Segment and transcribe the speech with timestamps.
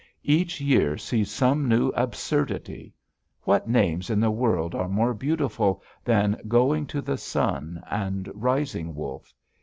[0.23, 2.95] Each year sees some new absurdity.
[3.43, 8.95] What names in the world are more beautiful than Going to the Sun and Rising
[8.95, 9.31] Wolf?